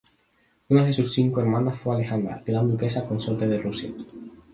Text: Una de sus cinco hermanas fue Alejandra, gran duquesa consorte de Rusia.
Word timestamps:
Una 0.69 0.83
de 0.83 0.93
sus 0.93 1.13
cinco 1.13 1.41
hermanas 1.41 1.79
fue 1.79 1.93
Alejandra, 1.93 2.41
gran 2.43 2.67
duquesa 2.67 3.07
consorte 3.07 3.47
de 3.47 3.59
Rusia. 3.59 3.91